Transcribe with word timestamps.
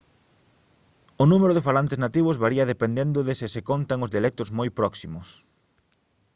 o 1.23 1.25
número 1.31 1.53
de 1.55 1.65
falantes 1.67 2.01
nativos 2.05 2.41
varía 2.43 2.69
dependendo 2.73 3.19
de 3.27 3.33
se 3.39 3.47
se 3.53 3.61
contan 3.69 4.03
os 4.05 4.11
dialectos 4.13 4.49
moi 4.57 4.69
próximos 4.79 5.27